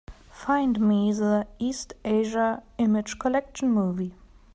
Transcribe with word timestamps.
Find 0.31 0.79
me 0.81 1.13
the 1.13 1.45
East 1.59 1.93
Asia 2.03 2.63
Image 2.79 3.19
Collection 3.19 3.71
movie. 3.71 4.15